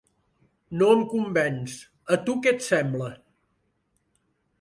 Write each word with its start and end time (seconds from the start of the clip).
No 0.77 0.85
em 0.93 1.03
convenç, 1.11 1.75
a 2.15 2.17
tu 2.29 2.35
què 2.47 2.53
et 2.53 2.65
sembla? 2.69 3.11